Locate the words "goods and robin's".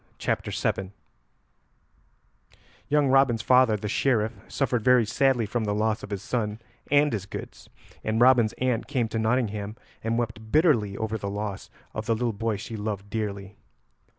7.27-8.53